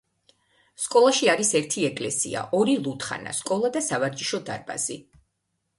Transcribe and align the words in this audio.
სოფელში 0.85 1.29
არის 1.33 1.51
ერთი 1.59 1.85
ეკლესია, 1.91 2.41
ორი 2.63 2.75
ლუდხანა, 2.89 3.35
სკოლა 3.43 3.73
და 3.77 3.87
სავარჯიშო 3.91 4.43
დარბაზი. 4.51 5.01